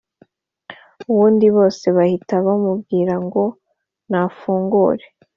[1.09, 3.43] ubundi bose bahita bamubwira ngo
[4.09, 5.05] nafungure